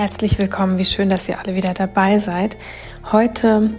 Herzlich 0.00 0.38
willkommen, 0.38 0.78
wie 0.78 0.86
schön, 0.86 1.10
dass 1.10 1.28
ihr 1.28 1.38
alle 1.38 1.54
wieder 1.54 1.74
dabei 1.74 2.20
seid. 2.20 2.56
Heute 3.12 3.74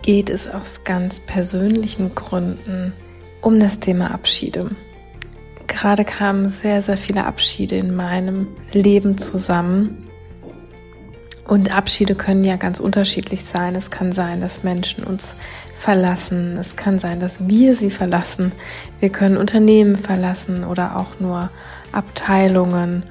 geht 0.00 0.30
es 0.30 0.48
aus 0.48 0.84
ganz 0.84 1.20
persönlichen 1.20 2.14
Gründen 2.14 2.94
um 3.42 3.60
das 3.60 3.78
Thema 3.78 4.12
Abschiede. 4.12 4.70
Gerade 5.66 6.06
kamen 6.06 6.48
sehr, 6.48 6.80
sehr 6.80 6.96
viele 6.96 7.26
Abschiede 7.26 7.76
in 7.76 7.94
meinem 7.94 8.56
Leben 8.72 9.18
zusammen. 9.18 10.08
Und 11.46 11.76
Abschiede 11.76 12.14
können 12.14 12.44
ja 12.44 12.56
ganz 12.56 12.80
unterschiedlich 12.80 13.44
sein. 13.44 13.74
Es 13.74 13.90
kann 13.90 14.12
sein, 14.12 14.40
dass 14.40 14.62
Menschen 14.62 15.04
uns 15.04 15.36
verlassen. 15.78 16.56
Es 16.56 16.76
kann 16.76 16.98
sein, 16.98 17.20
dass 17.20 17.46
wir 17.46 17.76
sie 17.76 17.90
verlassen. 17.90 18.52
Wir 18.98 19.10
können 19.10 19.36
Unternehmen 19.36 19.96
verlassen 19.96 20.64
oder 20.64 20.96
auch 20.96 21.20
nur 21.20 21.50
Abteilungen. 21.92 23.02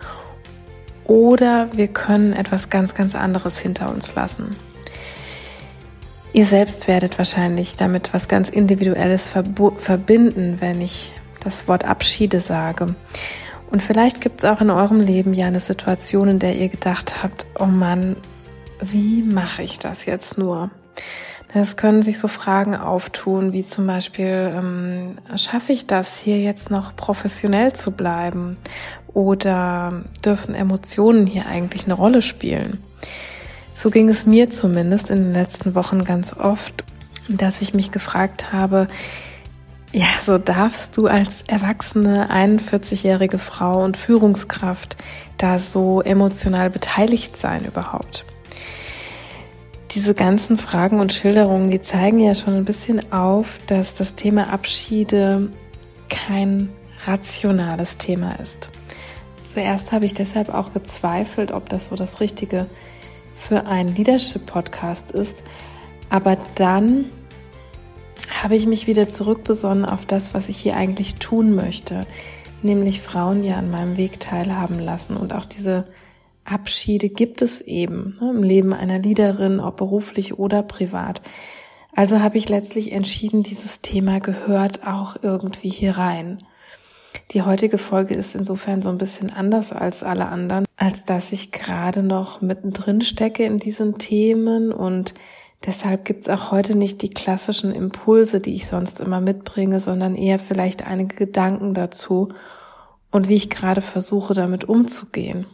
Oder 1.05 1.69
wir 1.73 1.87
können 1.87 2.33
etwas 2.33 2.69
ganz, 2.69 2.93
ganz 2.93 3.15
anderes 3.15 3.59
hinter 3.59 3.91
uns 3.91 4.15
lassen. 4.15 4.55
Ihr 6.33 6.45
selbst 6.45 6.87
werdet 6.87 7.17
wahrscheinlich 7.17 7.75
damit 7.75 8.13
was 8.13 8.27
ganz 8.27 8.49
Individuelles 8.49 9.27
verbinden, 9.29 10.57
wenn 10.59 10.81
ich 10.81 11.11
das 11.39 11.67
Wort 11.67 11.85
Abschiede 11.85 12.39
sage. 12.39 12.95
Und 13.69 13.83
vielleicht 13.83 14.21
gibt 14.21 14.43
es 14.43 14.49
auch 14.49 14.61
in 14.61 14.69
eurem 14.69 14.99
Leben 14.99 15.33
ja 15.33 15.47
eine 15.47 15.59
Situation, 15.59 16.27
in 16.27 16.39
der 16.39 16.55
ihr 16.55 16.69
gedacht 16.69 17.21
habt, 17.21 17.45
oh 17.59 17.65
Mann, 17.65 18.15
wie 18.81 19.23
mache 19.23 19.63
ich 19.63 19.79
das 19.79 20.05
jetzt 20.05 20.37
nur? 20.37 20.71
Es 21.55 21.75
können 21.75 22.01
sich 22.01 22.17
so 22.17 22.27
Fragen 22.27 22.75
auftun, 22.75 23.53
wie 23.53 23.63
zum 23.63 23.85
Beispiel, 23.85 24.51
ähm, 24.55 25.17
schaffe 25.35 25.71
ich 25.71 25.85
das 25.85 26.17
hier 26.17 26.39
jetzt 26.39 26.71
noch 26.71 26.95
professionell 26.95 27.73
zu 27.73 27.91
bleiben? 27.91 28.57
Oder 29.13 30.03
dürfen 30.25 30.55
Emotionen 30.55 31.27
hier 31.27 31.45
eigentlich 31.45 31.85
eine 31.85 31.93
Rolle 31.93 32.21
spielen? 32.21 32.83
So 33.75 33.89
ging 33.89 34.09
es 34.09 34.25
mir 34.25 34.49
zumindest 34.49 35.09
in 35.09 35.17
den 35.17 35.33
letzten 35.33 35.75
Wochen 35.75 36.03
ganz 36.03 36.35
oft, 36.35 36.83
dass 37.29 37.61
ich 37.61 37.73
mich 37.73 37.91
gefragt 37.91 38.51
habe, 38.51 38.87
ja, 39.91 40.07
so 40.25 40.39
darfst 40.39 40.97
du 40.97 41.05
als 41.05 41.43
erwachsene 41.45 42.31
41-jährige 42.31 43.37
Frau 43.37 43.83
und 43.83 43.95
Führungskraft 43.95 44.97
da 45.37 45.59
so 45.59 46.01
emotional 46.01 46.71
beteiligt 46.71 47.37
sein 47.37 47.65
überhaupt? 47.65 48.25
Diese 49.91 50.15
ganzen 50.15 50.57
Fragen 50.57 50.99
und 50.99 51.13
Schilderungen, 51.13 51.69
die 51.69 51.81
zeigen 51.81 52.19
ja 52.19 52.33
schon 52.33 52.55
ein 52.55 52.65
bisschen 52.65 53.13
auf, 53.13 53.59
dass 53.67 53.93
das 53.93 54.15
Thema 54.15 54.51
Abschiede 54.51 55.49
kein 56.09 56.69
rationales 57.05 57.99
Thema 57.99 58.39
ist. 58.39 58.71
Zuerst 59.43 59.91
habe 59.91 60.05
ich 60.05 60.13
deshalb 60.13 60.53
auch 60.53 60.73
gezweifelt, 60.73 61.51
ob 61.51 61.69
das 61.69 61.87
so 61.87 61.95
das 61.95 62.19
Richtige 62.19 62.67
für 63.33 63.65
einen 63.65 63.95
Leadership-Podcast 63.95 65.11
ist. 65.11 65.43
Aber 66.09 66.37
dann 66.55 67.05
habe 68.41 68.55
ich 68.55 68.65
mich 68.67 68.87
wieder 68.87 69.09
zurückbesonnen 69.09 69.85
auf 69.85 70.05
das, 70.05 70.33
was 70.33 70.49
ich 70.49 70.57
hier 70.57 70.75
eigentlich 70.75 71.15
tun 71.15 71.55
möchte, 71.55 72.05
nämlich 72.61 73.01
Frauen 73.01 73.43
ja 73.43 73.55
an 73.55 73.71
meinem 73.71 73.97
Weg 73.97 74.19
teilhaben 74.19 74.79
lassen. 74.79 75.17
Und 75.17 75.33
auch 75.33 75.45
diese 75.45 75.85
Abschiede 76.45 77.09
gibt 77.09 77.41
es 77.41 77.61
eben 77.61 78.17
ne, 78.21 78.31
im 78.31 78.43
Leben 78.43 78.73
einer 78.73 78.99
Leaderin, 78.99 79.59
ob 79.59 79.77
beruflich 79.77 80.37
oder 80.39 80.63
privat. 80.63 81.21
Also 81.95 82.21
habe 82.21 82.37
ich 82.37 82.49
letztlich 82.49 82.91
entschieden, 82.91 83.43
dieses 83.43 83.81
Thema 83.81 84.19
gehört 84.19 84.85
auch 84.85 85.17
irgendwie 85.21 85.69
hier 85.69 85.97
rein. 85.97 86.43
Die 87.31 87.41
heutige 87.41 87.77
Folge 87.77 88.15
ist 88.15 88.35
insofern 88.35 88.81
so 88.81 88.89
ein 88.89 88.97
bisschen 88.97 89.31
anders 89.31 89.71
als 89.71 90.03
alle 90.03 90.27
anderen, 90.27 90.65
als 90.77 91.05
dass 91.05 91.31
ich 91.31 91.51
gerade 91.51 92.03
noch 92.03 92.41
mittendrin 92.41 93.01
stecke 93.01 93.43
in 93.43 93.57
diesen 93.57 93.97
Themen 93.97 94.71
und 94.71 95.13
deshalb 95.65 96.05
gibt's 96.05 96.29
auch 96.29 96.51
heute 96.51 96.77
nicht 96.77 97.01
die 97.01 97.09
klassischen 97.09 97.71
Impulse, 97.71 98.39
die 98.39 98.55
ich 98.55 98.67
sonst 98.67 98.99
immer 98.99 99.21
mitbringe, 99.21 99.79
sondern 99.79 100.15
eher 100.15 100.39
vielleicht 100.39 100.85
einige 100.85 101.15
Gedanken 101.15 101.73
dazu 101.73 102.29
und 103.11 103.29
wie 103.29 103.35
ich 103.35 103.49
gerade 103.49 103.81
versuche, 103.81 104.33
damit 104.33 104.65
umzugehen. 104.65 105.45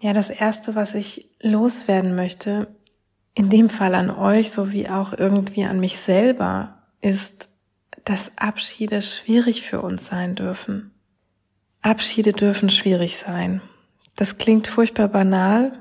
Ja, 0.00 0.12
das 0.12 0.28
erste, 0.28 0.74
was 0.74 0.94
ich 0.94 1.30
loswerden 1.40 2.14
möchte, 2.14 2.68
in 3.34 3.50
dem 3.50 3.68
Fall 3.68 3.94
an 3.94 4.10
euch 4.10 4.52
sowie 4.52 4.88
auch 4.88 5.12
irgendwie 5.12 5.64
an 5.64 5.80
mich 5.80 5.98
selber, 5.98 6.82
ist, 7.00 7.48
dass 8.04 8.32
Abschiede 8.36 9.02
schwierig 9.02 9.62
für 9.62 9.80
uns 9.80 10.06
sein 10.06 10.34
dürfen. 10.34 10.92
Abschiede 11.82 12.32
dürfen 12.32 12.68
schwierig 12.68 13.16
sein. 13.18 13.60
Das 14.16 14.38
klingt 14.38 14.66
furchtbar 14.66 15.08
banal, 15.08 15.72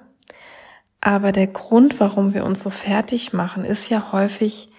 aber 1.02 1.32
der 1.34 1.48
Grund, 1.48 2.00
warum 2.00 2.34
wir 2.34 2.46
uns 2.46 2.64
so 2.64 2.70
fertig 2.70 3.34
machen, 3.34 3.66
ist 3.66 3.90
ja 3.90 4.12
häufig, 4.12 4.70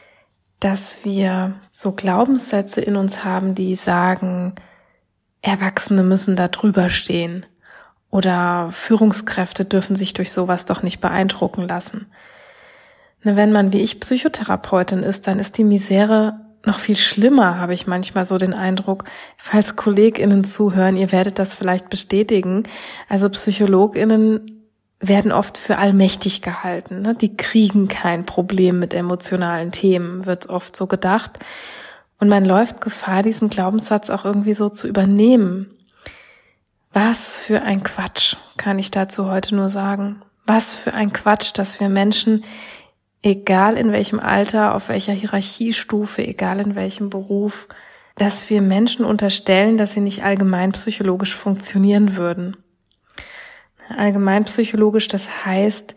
dass 0.58 1.04
wir 1.04 1.54
so 1.70 1.92
Glaubenssätze 1.92 2.80
in 2.80 2.96
uns 2.96 3.24
haben, 3.24 3.54
die 3.54 3.74
sagen, 3.74 4.54
Erwachsene 5.42 6.02
müssen 6.02 6.36
da 6.36 6.48
drüber 6.48 6.88
stehen 6.88 7.44
oder 8.10 8.70
Führungskräfte 8.72 9.66
dürfen 9.66 9.96
sich 9.96 10.14
durch 10.14 10.32
sowas 10.32 10.64
doch 10.64 10.82
nicht 10.82 11.00
beeindrucken 11.00 11.68
lassen. 11.68 12.06
Wenn 13.22 13.52
man 13.52 13.72
wie 13.72 13.82
ich 13.82 14.00
Psychotherapeutin 14.00 15.02
ist, 15.02 15.26
dann 15.26 15.38
ist 15.38 15.58
die 15.58 15.64
Misere 15.64 16.40
noch 16.66 16.78
viel 16.78 16.96
schlimmer, 16.96 17.58
habe 17.58 17.74
ich 17.74 17.86
manchmal 17.86 18.24
so 18.24 18.38
den 18.38 18.54
Eindruck, 18.54 19.04
falls 19.36 19.76
KollegInnen 19.76 20.44
zuhören, 20.44 20.96
ihr 20.96 21.12
werdet 21.12 21.38
das 21.38 21.54
vielleicht 21.54 21.90
bestätigen. 21.90 22.64
Also 23.08 23.28
PsychologInnen 23.28 24.54
werden 25.00 25.32
oft 25.32 25.58
für 25.58 25.78
allmächtig 25.78 26.42
gehalten. 26.42 27.02
Ne? 27.02 27.14
Die 27.14 27.36
kriegen 27.36 27.88
kein 27.88 28.24
Problem 28.26 28.78
mit 28.78 28.94
emotionalen 28.94 29.72
Themen, 29.72 30.26
wird 30.26 30.48
oft 30.48 30.76
so 30.76 30.86
gedacht. 30.86 31.38
Und 32.18 32.28
man 32.28 32.44
läuft 32.44 32.80
Gefahr, 32.80 33.22
diesen 33.22 33.50
Glaubenssatz 33.50 34.08
auch 34.08 34.24
irgendwie 34.24 34.54
so 34.54 34.68
zu 34.68 34.88
übernehmen. 34.88 35.70
Was 36.92 37.34
für 37.34 37.62
ein 37.62 37.82
Quatsch, 37.82 38.36
kann 38.56 38.78
ich 38.78 38.90
dazu 38.90 39.28
heute 39.28 39.54
nur 39.56 39.68
sagen. 39.68 40.22
Was 40.46 40.74
für 40.74 40.94
ein 40.94 41.12
Quatsch, 41.12 41.52
dass 41.54 41.80
wir 41.80 41.88
Menschen 41.88 42.44
egal 43.24 43.78
in 43.78 43.90
welchem 43.90 44.20
Alter, 44.20 44.74
auf 44.74 44.88
welcher 44.88 45.12
Hierarchiestufe, 45.12 46.24
egal 46.26 46.60
in 46.60 46.74
welchem 46.74 47.08
Beruf, 47.08 47.68
dass 48.16 48.50
wir 48.50 48.60
Menschen 48.60 49.04
unterstellen, 49.04 49.76
dass 49.76 49.94
sie 49.94 50.00
nicht 50.00 50.22
allgemein 50.22 50.72
psychologisch 50.72 51.34
funktionieren 51.34 52.16
würden. 52.16 52.56
Allgemein 53.88 54.44
psychologisch, 54.44 55.08
das 55.08 55.44
heißt, 55.44 55.96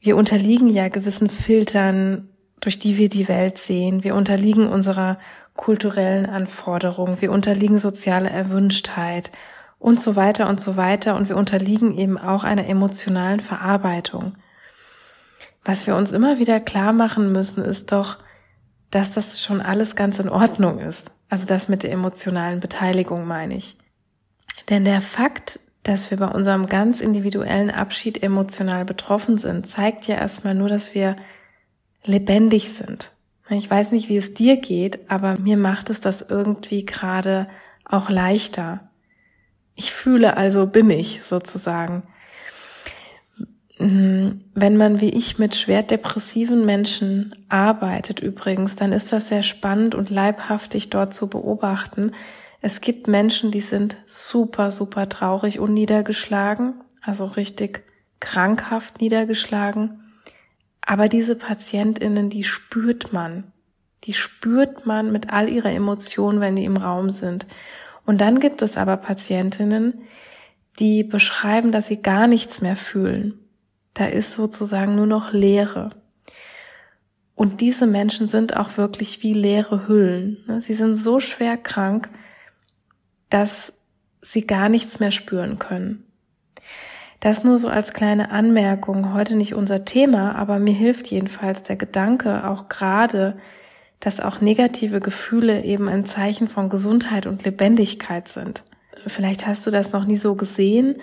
wir 0.00 0.16
unterliegen 0.16 0.68
ja 0.68 0.88
gewissen 0.88 1.28
Filtern, 1.28 2.28
durch 2.60 2.78
die 2.78 2.96
wir 2.96 3.08
die 3.08 3.28
Welt 3.28 3.58
sehen. 3.58 4.04
Wir 4.04 4.14
unterliegen 4.14 4.68
unserer 4.68 5.18
kulturellen 5.54 6.26
Anforderungen. 6.26 7.20
Wir 7.20 7.32
unterliegen 7.32 7.78
sozialer 7.78 8.30
Erwünschtheit 8.30 9.32
und 9.78 10.00
so 10.00 10.16
weiter 10.16 10.48
und 10.48 10.60
so 10.60 10.76
weiter. 10.76 11.16
Und 11.16 11.28
wir 11.28 11.36
unterliegen 11.36 11.98
eben 11.98 12.18
auch 12.18 12.44
einer 12.44 12.66
emotionalen 12.66 13.40
Verarbeitung. 13.40 14.34
Was 15.68 15.86
wir 15.86 15.96
uns 15.96 16.12
immer 16.12 16.38
wieder 16.38 16.60
klar 16.60 16.94
machen 16.94 17.30
müssen, 17.30 17.62
ist 17.62 17.92
doch, 17.92 18.16
dass 18.90 19.10
das 19.10 19.42
schon 19.42 19.60
alles 19.60 19.96
ganz 19.96 20.18
in 20.18 20.30
Ordnung 20.30 20.78
ist. 20.78 21.10
Also 21.28 21.44
das 21.44 21.68
mit 21.68 21.82
der 21.82 21.92
emotionalen 21.92 22.58
Beteiligung 22.58 23.26
meine 23.26 23.54
ich. 23.54 23.76
Denn 24.70 24.86
der 24.86 25.02
Fakt, 25.02 25.60
dass 25.82 26.10
wir 26.10 26.16
bei 26.16 26.28
unserem 26.28 26.64
ganz 26.68 27.02
individuellen 27.02 27.70
Abschied 27.70 28.22
emotional 28.22 28.86
betroffen 28.86 29.36
sind, 29.36 29.66
zeigt 29.66 30.06
ja 30.06 30.14
erstmal 30.14 30.54
nur, 30.54 30.70
dass 30.70 30.94
wir 30.94 31.16
lebendig 32.02 32.70
sind. 32.70 33.12
Ich 33.50 33.70
weiß 33.70 33.92
nicht, 33.92 34.08
wie 34.08 34.16
es 34.16 34.32
dir 34.32 34.56
geht, 34.56 35.10
aber 35.10 35.38
mir 35.38 35.58
macht 35.58 35.90
es 35.90 36.00
das 36.00 36.22
irgendwie 36.22 36.86
gerade 36.86 37.46
auch 37.84 38.08
leichter. 38.08 38.88
Ich 39.74 39.92
fühle 39.92 40.38
also 40.38 40.66
bin 40.66 40.88
ich 40.88 41.20
sozusagen. 41.24 42.04
Wenn 44.60 44.76
man 44.76 45.00
wie 45.00 45.10
ich 45.10 45.38
mit 45.38 45.54
schwer 45.54 45.84
depressiven 45.84 46.66
Menschen 46.66 47.32
arbeitet 47.48 48.18
übrigens, 48.18 48.74
dann 48.74 48.90
ist 48.90 49.12
das 49.12 49.28
sehr 49.28 49.44
spannend 49.44 49.94
und 49.94 50.10
leibhaftig 50.10 50.90
dort 50.90 51.14
zu 51.14 51.30
beobachten. 51.30 52.10
Es 52.60 52.80
gibt 52.80 53.06
Menschen, 53.06 53.52
die 53.52 53.60
sind 53.60 53.98
super, 54.04 54.72
super 54.72 55.08
traurig 55.08 55.60
und 55.60 55.74
niedergeschlagen, 55.74 56.74
also 57.02 57.26
richtig 57.26 57.84
krankhaft 58.18 59.00
niedergeschlagen. 59.00 60.00
Aber 60.80 61.08
diese 61.08 61.36
Patientinnen, 61.36 62.28
die 62.28 62.42
spürt 62.42 63.12
man. 63.12 63.52
Die 64.04 64.14
spürt 64.14 64.86
man 64.86 65.12
mit 65.12 65.32
all 65.32 65.48
ihrer 65.48 65.70
Emotionen, 65.70 66.40
wenn 66.40 66.56
die 66.56 66.64
im 66.64 66.78
Raum 66.78 67.10
sind. 67.10 67.46
Und 68.06 68.20
dann 68.20 68.40
gibt 68.40 68.60
es 68.62 68.76
aber 68.76 68.96
Patientinnen, 68.96 70.02
die 70.80 71.04
beschreiben, 71.04 71.70
dass 71.70 71.86
sie 71.86 72.02
gar 72.02 72.26
nichts 72.26 72.60
mehr 72.60 72.74
fühlen. 72.74 73.37
Da 73.98 74.06
ist 74.06 74.34
sozusagen 74.34 74.94
nur 74.94 75.06
noch 75.06 75.32
Leere. 75.32 75.90
Und 77.34 77.60
diese 77.60 77.88
Menschen 77.88 78.28
sind 78.28 78.56
auch 78.56 78.76
wirklich 78.76 79.24
wie 79.24 79.32
leere 79.32 79.88
Hüllen. 79.88 80.44
Ne? 80.46 80.62
Sie 80.62 80.74
sind 80.74 80.94
so 80.94 81.18
schwer 81.18 81.56
krank, 81.56 82.08
dass 83.28 83.72
sie 84.22 84.46
gar 84.46 84.68
nichts 84.68 85.00
mehr 85.00 85.10
spüren 85.10 85.58
können. 85.58 86.04
Das 87.18 87.42
nur 87.42 87.58
so 87.58 87.66
als 87.66 87.92
kleine 87.92 88.30
Anmerkung, 88.30 89.14
heute 89.14 89.34
nicht 89.34 89.54
unser 89.54 89.84
Thema, 89.84 90.36
aber 90.36 90.60
mir 90.60 90.74
hilft 90.74 91.08
jedenfalls 91.08 91.64
der 91.64 91.74
Gedanke 91.74 92.48
auch 92.48 92.68
gerade, 92.68 93.36
dass 93.98 94.20
auch 94.20 94.40
negative 94.40 95.00
Gefühle 95.00 95.64
eben 95.64 95.88
ein 95.88 96.04
Zeichen 96.04 96.46
von 96.46 96.68
Gesundheit 96.68 97.26
und 97.26 97.44
Lebendigkeit 97.44 98.28
sind. 98.28 98.62
Vielleicht 99.08 99.44
hast 99.44 99.66
du 99.66 99.72
das 99.72 99.90
noch 99.90 100.04
nie 100.04 100.18
so 100.18 100.36
gesehen, 100.36 101.02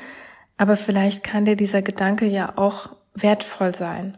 aber 0.58 0.78
vielleicht 0.78 1.24
kann 1.24 1.46
dir 1.46 1.56
dieser 1.56 1.82
Gedanke 1.82 2.26
ja 2.26 2.54
auch 2.58 2.90
wertvoll 3.14 3.74
sein. 3.74 4.18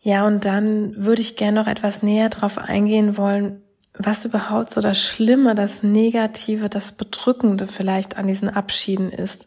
Ja, 0.00 0.26
und 0.26 0.44
dann 0.44 0.94
würde 0.96 1.22
ich 1.22 1.36
gerne 1.36 1.60
noch 1.60 1.66
etwas 1.66 2.02
näher 2.02 2.28
darauf 2.28 2.58
eingehen 2.58 3.16
wollen, 3.16 3.62
was 3.96 4.24
überhaupt 4.24 4.70
so 4.70 4.80
das 4.80 5.00
Schlimme, 5.00 5.54
das 5.54 5.82
Negative, 5.82 6.68
das 6.68 6.92
Bedrückende 6.92 7.68
vielleicht 7.68 8.18
an 8.18 8.26
diesen 8.26 8.50
Abschieden 8.50 9.10
ist. 9.10 9.46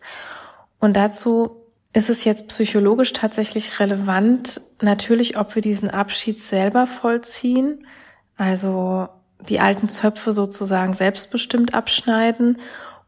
Und 0.79 0.95
dazu 0.95 1.57
ist 1.93 2.09
es 2.09 2.23
jetzt 2.23 2.47
psychologisch 2.47 3.13
tatsächlich 3.13 3.79
relevant, 3.79 4.61
natürlich, 4.81 5.37
ob 5.37 5.55
wir 5.55 5.61
diesen 5.61 5.89
Abschied 5.89 6.39
selber 6.39 6.87
vollziehen, 6.87 7.85
also 8.37 9.09
die 9.47 9.59
alten 9.59 9.89
Zöpfe 9.89 10.33
sozusagen 10.33 10.93
selbstbestimmt 10.93 11.73
abschneiden, 11.73 12.59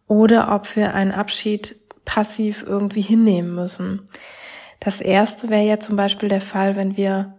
oder 0.07 0.53
ob 0.53 0.75
wir 0.75 0.93
einen 0.95 1.11
Abschied 1.11 1.75
passiv 2.09 2.65
irgendwie 2.67 3.01
hinnehmen 3.01 3.53
müssen. 3.53 4.01
Das 4.79 4.99
erste 4.99 5.49
wäre 5.49 5.63
ja 5.63 5.79
zum 5.79 5.95
Beispiel 5.95 6.27
der 6.27 6.41
Fall, 6.41 6.75
wenn 6.75 6.97
wir 6.97 7.35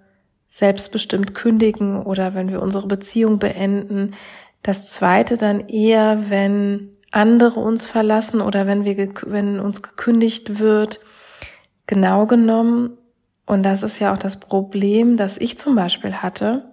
selbstbestimmt 0.49 1.34
kündigen 1.34 2.00
oder 2.00 2.34
wenn 2.34 2.50
wir 2.50 2.62
unsere 2.62 2.87
Beziehung 2.87 3.40
beenden. 3.40 4.14
Das 4.62 4.87
zweite 4.87 5.37
dann 5.37 5.69
eher, 5.69 6.31
wenn 6.31 6.90
andere 7.11 7.58
uns 7.58 7.84
verlassen 7.84 8.40
oder 8.40 8.69
wenn 8.69 8.84
wir, 8.84 9.12
wenn 9.26 9.58
uns 9.58 9.82
gekündigt 9.82 10.61
wird. 10.61 11.00
Genau 11.88 12.26
genommen, 12.26 12.96
und 13.46 13.64
das 13.64 13.82
ist 13.82 13.99
ja 13.99 14.12
auch 14.12 14.19
das 14.19 14.38
Problem, 14.38 15.17
das 15.17 15.37
ich 15.37 15.58
zum 15.58 15.75
Beispiel 15.75 16.14
hatte, 16.14 16.70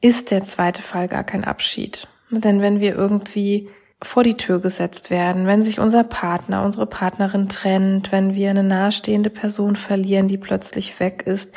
ist 0.00 0.32
der 0.32 0.42
zweite 0.42 0.82
Fall 0.82 1.06
gar 1.06 1.22
kein 1.22 1.44
Abschied. 1.44 2.08
Denn 2.30 2.60
wenn 2.60 2.80
wir 2.80 2.96
irgendwie 2.96 3.68
vor 4.04 4.22
die 4.22 4.36
Tür 4.36 4.60
gesetzt 4.60 5.10
werden, 5.10 5.46
wenn 5.46 5.62
sich 5.62 5.78
unser 5.80 6.04
Partner, 6.04 6.64
unsere 6.64 6.86
Partnerin 6.86 7.48
trennt, 7.48 8.12
wenn 8.12 8.34
wir 8.34 8.50
eine 8.50 8.62
nahestehende 8.62 9.30
Person 9.30 9.76
verlieren, 9.76 10.28
die 10.28 10.38
plötzlich 10.38 11.00
weg 11.00 11.24
ist, 11.26 11.50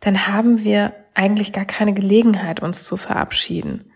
dann 0.00 0.26
haben 0.26 0.64
wir 0.64 0.94
eigentlich 1.14 1.52
gar 1.52 1.64
keine 1.64 1.92
Gelegenheit, 1.92 2.60
uns 2.60 2.84
zu 2.84 2.96
verabschieden. 2.96 3.90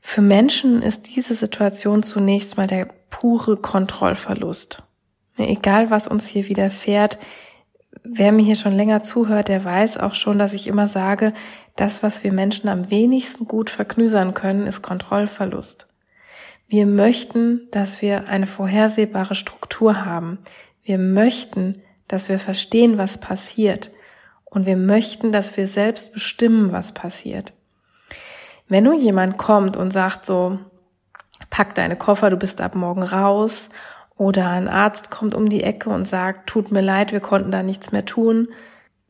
Für 0.00 0.20
Menschen 0.20 0.82
ist 0.82 1.14
diese 1.14 1.34
Situation 1.34 2.02
zunächst 2.02 2.56
mal 2.56 2.66
der 2.66 2.88
pure 3.08 3.56
Kontrollverlust. 3.56 4.82
Egal, 5.36 5.90
was 5.90 6.08
uns 6.08 6.26
hier 6.26 6.48
widerfährt, 6.48 7.18
wer 8.02 8.32
mir 8.32 8.44
hier 8.44 8.56
schon 8.56 8.74
länger 8.74 9.02
zuhört, 9.02 9.48
der 9.48 9.64
weiß 9.64 9.98
auch 9.98 10.14
schon, 10.14 10.38
dass 10.38 10.52
ich 10.52 10.66
immer 10.66 10.88
sage, 10.88 11.32
das, 11.76 12.02
was 12.02 12.24
wir 12.24 12.32
Menschen 12.32 12.68
am 12.68 12.90
wenigsten 12.90 13.46
gut 13.46 13.70
verknüsern 13.70 14.34
können, 14.34 14.66
ist 14.66 14.82
Kontrollverlust. 14.82 15.91
Wir 16.72 16.86
möchten, 16.86 17.68
dass 17.70 18.00
wir 18.00 18.30
eine 18.30 18.46
vorhersehbare 18.46 19.34
Struktur 19.34 20.06
haben. 20.06 20.38
Wir 20.82 20.96
möchten, 20.96 21.82
dass 22.08 22.30
wir 22.30 22.38
verstehen, 22.38 22.96
was 22.96 23.18
passiert. 23.18 23.90
Und 24.46 24.64
wir 24.64 24.78
möchten, 24.78 25.32
dass 25.32 25.54
wir 25.58 25.68
selbst 25.68 26.14
bestimmen, 26.14 26.72
was 26.72 26.92
passiert. 26.92 27.52
Wenn 28.68 28.84
nun 28.84 28.98
jemand 28.98 29.36
kommt 29.36 29.76
und 29.76 29.90
sagt 29.90 30.24
so, 30.24 30.60
pack 31.50 31.74
deine 31.74 31.94
Koffer, 31.94 32.30
du 32.30 32.38
bist 32.38 32.62
ab 32.62 32.74
morgen 32.74 33.02
raus, 33.02 33.68
oder 34.16 34.48
ein 34.48 34.66
Arzt 34.66 35.10
kommt 35.10 35.34
um 35.34 35.50
die 35.50 35.62
Ecke 35.62 35.90
und 35.90 36.08
sagt, 36.08 36.48
tut 36.48 36.72
mir 36.72 36.80
leid, 36.80 37.12
wir 37.12 37.20
konnten 37.20 37.50
da 37.50 37.62
nichts 37.62 37.92
mehr 37.92 38.06
tun, 38.06 38.48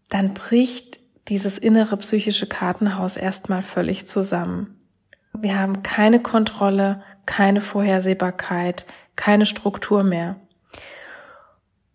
dann 0.08 0.34
bricht 0.34 0.98
dieses 1.28 1.58
innere 1.58 1.96
psychische 1.98 2.48
Kartenhaus 2.48 3.16
erstmal 3.16 3.62
völlig 3.62 4.08
zusammen. 4.08 4.80
Wir 5.32 5.60
haben 5.60 5.84
keine 5.84 6.20
Kontrolle, 6.20 7.02
keine 7.26 7.60
Vorhersehbarkeit, 7.60 8.86
keine 9.16 9.46
Struktur 9.46 10.02
mehr. 10.02 10.36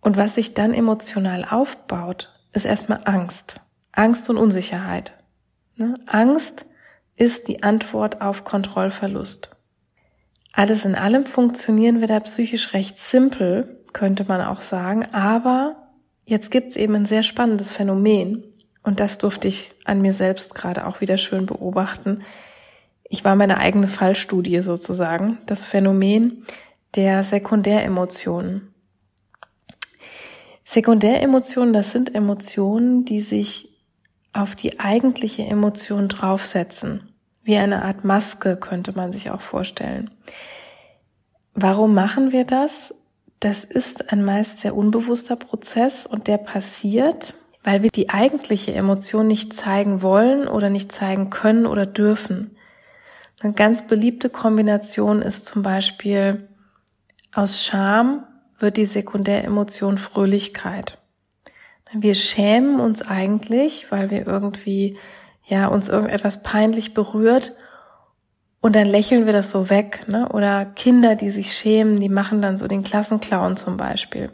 Und 0.01 0.17
was 0.17 0.35
sich 0.35 0.53
dann 0.53 0.73
emotional 0.73 1.45
aufbaut, 1.49 2.33
ist 2.53 2.65
erstmal 2.65 3.01
Angst. 3.05 3.55
Angst 3.91 4.29
und 4.29 4.37
Unsicherheit. 4.37 5.13
Ne? 5.75 5.95
Angst 6.05 6.65
ist 7.15 7.47
die 7.47 7.63
Antwort 7.63 8.21
auf 8.21 8.43
Kontrollverlust. 8.43 9.55
Alles 10.53 10.85
in 10.85 10.95
allem 10.95 11.25
funktionieren 11.25 11.99
wir 11.99 12.07
da 12.07 12.19
psychisch 12.19 12.73
recht 12.73 12.99
simpel, 12.99 13.83
könnte 13.93 14.25
man 14.27 14.41
auch 14.41 14.61
sagen, 14.61 15.05
aber 15.11 15.89
jetzt 16.25 16.51
gibt's 16.51 16.75
eben 16.75 16.95
ein 16.95 17.05
sehr 17.05 17.23
spannendes 17.23 17.71
Phänomen 17.71 18.43
und 18.83 18.99
das 18.99 19.17
durfte 19.17 19.47
ich 19.47 19.73
an 19.85 20.01
mir 20.01 20.13
selbst 20.13 20.55
gerade 20.55 20.87
auch 20.87 21.01
wieder 21.01 21.17
schön 21.17 21.45
beobachten. 21.45 22.23
Ich 23.09 23.23
war 23.23 23.35
meine 23.35 23.57
eigene 23.57 23.87
Fallstudie 23.87 24.61
sozusagen, 24.61 25.37
das 25.45 25.65
Phänomen 25.65 26.45
der 26.95 27.23
Sekundäremotionen. 27.23 28.73
Sekundäremotionen, 30.65 31.71
das 31.71 31.91
sind 31.91 32.13
Emotionen, 32.13 33.05
die 33.05 33.21
sich 33.21 33.69
auf 34.33 34.55
die 34.55 34.79
eigentliche 34.79 35.43
Emotion 35.43 36.09
draufsetzen. 36.09 37.13
Wie 37.43 37.55
eine 37.55 37.83
Art 37.83 38.03
Maske 38.03 38.57
könnte 38.57 38.91
man 38.91 39.13
sich 39.13 39.31
auch 39.31 39.39
vorstellen. 39.41 40.11
Warum 41.53 41.93
machen 41.93 42.33
wir 42.33 42.43
das? 42.43 42.93
Das 43.39 43.63
ist 43.63 44.11
ein 44.11 44.25
meist 44.25 44.59
sehr 44.59 44.75
unbewusster 44.75 45.37
Prozess 45.37 46.05
und 46.05 46.27
der 46.27 46.37
passiert, 46.37 47.35
weil 47.63 47.83
wir 47.83 47.89
die 47.89 48.09
eigentliche 48.09 48.73
Emotion 48.73 49.27
nicht 49.27 49.53
zeigen 49.53 50.01
wollen 50.01 50.47
oder 50.47 50.69
nicht 50.69 50.91
zeigen 50.91 51.29
können 51.29 51.65
oder 51.65 51.85
dürfen. 51.85 52.56
Eine 53.39 53.53
ganz 53.53 53.85
beliebte 53.85 54.29
Kombination 54.29 55.21
ist 55.21 55.45
zum 55.45 55.61
Beispiel 55.61 56.47
aus 57.33 57.63
Scham 57.63 58.23
wird 58.59 58.77
die 58.77 58.85
Sekundäremotion 58.85 59.99
Fröhlichkeit. 59.99 60.97
Wir 61.93 62.15
schämen 62.15 62.79
uns 62.79 63.01
eigentlich, 63.01 63.91
weil 63.91 64.09
wir 64.09 64.25
irgendwie, 64.25 64.97
ja, 65.45 65.67
uns 65.67 65.87
irgendetwas 65.87 66.41
peinlich 66.41 66.93
berührt 66.93 67.53
und 68.59 68.75
dann 68.75 68.87
lächeln 68.87 69.25
wir 69.25 69.33
das 69.33 69.51
so 69.51 69.69
weg, 69.69 70.07
ne? 70.07 70.27
Oder 70.29 70.65
Kinder, 70.65 71.15
die 71.15 71.29
sich 71.29 71.53
schämen, 71.53 71.99
die 71.99 72.09
machen 72.09 72.41
dann 72.41 72.57
so 72.57 72.67
den 72.67 72.83
Klassenclown 72.83 73.55
zum 73.55 73.77
Beispiel. 73.77 74.31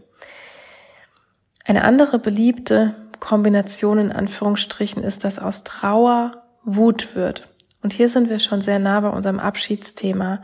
Eine 1.66 1.84
andere 1.84 2.20
beliebte 2.20 2.96
Kombination 3.20 4.00
in 4.00 4.12
Anführungsstrichen 4.12 5.04
ist, 5.04 5.24
dass 5.24 5.40
aus 5.40 5.64
Trauer 5.64 6.44
Wut 6.64 7.16
wird. 7.16 7.53
Und 7.84 7.94
hier 7.94 8.10
sind 8.10 8.30
wir 8.30 8.40
schon 8.40 8.62
sehr 8.62 8.80
nah 8.80 9.00
bei 9.02 9.10
unserem 9.10 9.40
Abschiedsthema, 9.40 10.42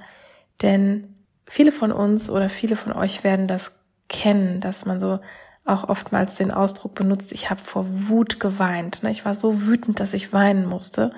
denn 0.61 1.15
Viele 1.49 1.71
von 1.71 1.91
uns 1.91 2.29
oder 2.29 2.47
viele 2.47 2.75
von 2.75 2.93
euch 2.93 3.23
werden 3.23 3.47
das 3.47 3.71
kennen, 4.07 4.61
dass 4.61 4.85
man 4.85 4.99
so 4.99 5.19
auch 5.65 5.89
oftmals 5.89 6.35
den 6.35 6.51
Ausdruck 6.51 6.93
benutzt, 6.93 7.31
ich 7.31 7.49
habe 7.49 7.61
vor 7.63 7.87
Wut 8.07 8.39
geweint. 8.39 9.01
Ne? 9.01 9.09
Ich 9.09 9.25
war 9.25 9.33
so 9.33 9.65
wütend, 9.65 9.99
dass 9.99 10.13
ich 10.13 10.31
weinen 10.31 10.67
musste. 10.67 11.11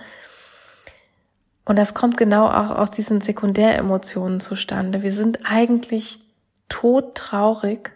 Und 1.66 1.76
das 1.76 1.94
kommt 1.94 2.16
genau 2.16 2.46
auch 2.48 2.70
aus 2.70 2.92
diesen 2.92 3.20
Sekundäremotionen 3.20 4.40
zustande. 4.40 5.04
Wir 5.04 5.12
sind 5.12 5.40
eigentlich 5.44 6.20
todtraurig, 6.70 7.92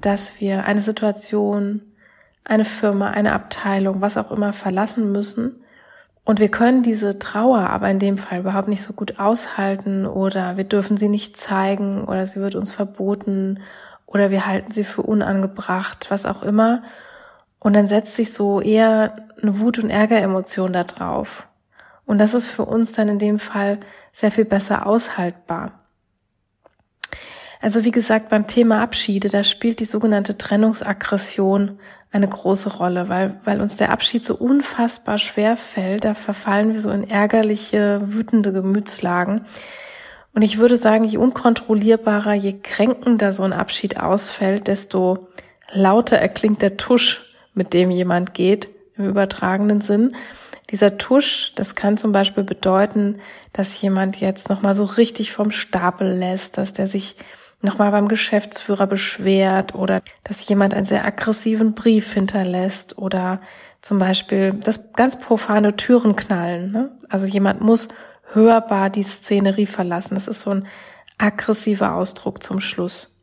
dass 0.00 0.40
wir 0.40 0.64
eine 0.64 0.82
Situation, 0.82 1.80
eine 2.42 2.64
Firma, 2.64 3.10
eine 3.10 3.32
Abteilung, 3.32 4.00
was 4.00 4.16
auch 4.16 4.32
immer 4.32 4.52
verlassen 4.52 5.12
müssen 5.12 5.62
und 6.26 6.40
wir 6.40 6.48
können 6.48 6.82
diese 6.82 7.20
Trauer 7.20 7.70
aber 7.70 7.88
in 7.88 8.00
dem 8.00 8.18
Fall 8.18 8.40
überhaupt 8.40 8.66
nicht 8.66 8.82
so 8.82 8.92
gut 8.92 9.20
aushalten 9.20 10.06
oder 10.06 10.56
wir 10.56 10.64
dürfen 10.64 10.96
sie 10.96 11.08
nicht 11.08 11.36
zeigen 11.36 12.02
oder 12.04 12.26
sie 12.26 12.40
wird 12.40 12.56
uns 12.56 12.72
verboten 12.72 13.60
oder 14.06 14.32
wir 14.32 14.44
halten 14.44 14.72
sie 14.72 14.82
für 14.82 15.02
unangebracht, 15.02 16.10
was 16.10 16.26
auch 16.26 16.42
immer. 16.42 16.82
Und 17.60 17.74
dann 17.74 17.86
setzt 17.86 18.16
sich 18.16 18.32
so 18.32 18.60
eher 18.60 19.28
eine 19.40 19.60
Wut- 19.60 19.78
und 19.78 19.88
Ärgeremotion 19.88 20.72
da 20.72 20.82
drauf. 20.82 21.46
Und 22.06 22.18
das 22.18 22.34
ist 22.34 22.48
für 22.48 22.64
uns 22.64 22.92
dann 22.92 23.08
in 23.08 23.20
dem 23.20 23.38
Fall 23.38 23.78
sehr 24.12 24.32
viel 24.32 24.44
besser 24.44 24.84
aushaltbar. 24.84 25.85
Also 27.66 27.82
wie 27.82 27.90
gesagt, 27.90 28.28
beim 28.28 28.46
Thema 28.46 28.80
Abschiede, 28.80 29.28
da 29.28 29.42
spielt 29.42 29.80
die 29.80 29.86
sogenannte 29.86 30.38
Trennungsaggression 30.38 31.80
eine 32.12 32.28
große 32.28 32.76
Rolle, 32.76 33.08
weil, 33.08 33.40
weil 33.44 33.60
uns 33.60 33.76
der 33.76 33.90
Abschied 33.90 34.24
so 34.24 34.36
unfassbar 34.36 35.18
schwer 35.18 35.56
fällt. 35.56 36.04
Da 36.04 36.14
verfallen 36.14 36.74
wir 36.74 36.80
so 36.80 36.90
in 36.90 37.10
ärgerliche, 37.10 38.02
wütende 38.04 38.52
Gemütslagen. 38.52 39.46
Und 40.32 40.42
ich 40.42 40.58
würde 40.58 40.76
sagen, 40.76 41.02
je 41.02 41.16
unkontrollierbarer, 41.16 42.34
je 42.34 42.52
kränkender 42.62 43.32
so 43.32 43.42
ein 43.42 43.52
Abschied 43.52 43.98
ausfällt, 43.98 44.68
desto 44.68 45.26
lauter 45.72 46.18
erklingt 46.18 46.62
der 46.62 46.76
Tusch, 46.76 47.34
mit 47.52 47.74
dem 47.74 47.90
jemand 47.90 48.32
geht, 48.32 48.68
im 48.96 49.08
übertragenen 49.08 49.80
Sinn. 49.80 50.14
Dieser 50.70 50.98
Tusch, 50.98 51.50
das 51.56 51.74
kann 51.74 51.96
zum 51.96 52.12
Beispiel 52.12 52.44
bedeuten, 52.44 53.18
dass 53.52 53.80
jemand 53.80 54.20
jetzt 54.20 54.50
nochmal 54.50 54.76
so 54.76 54.84
richtig 54.84 55.32
vom 55.32 55.50
Stapel 55.50 56.12
lässt, 56.12 56.58
dass 56.58 56.72
der 56.72 56.86
sich 56.86 57.16
nochmal 57.62 57.90
beim 57.90 58.08
Geschäftsführer 58.08 58.86
beschwert 58.86 59.74
oder 59.74 60.02
dass 60.24 60.46
jemand 60.48 60.74
einen 60.74 60.86
sehr 60.86 61.04
aggressiven 61.04 61.74
Brief 61.74 62.12
hinterlässt 62.12 62.98
oder 62.98 63.40
zum 63.80 63.98
Beispiel 63.98 64.54
das 64.64 64.92
ganz 64.92 65.18
profane 65.18 65.76
Türen 65.76 66.16
knallen. 66.16 66.72
Ne? 66.72 66.90
Also 67.08 67.26
jemand 67.26 67.60
muss 67.60 67.88
hörbar 68.32 68.90
die 68.90 69.02
Szenerie 69.02 69.66
verlassen. 69.66 70.14
Das 70.14 70.28
ist 70.28 70.42
so 70.42 70.50
ein 70.50 70.66
aggressiver 71.18 71.94
Ausdruck 71.94 72.42
zum 72.42 72.60
Schluss. 72.60 73.16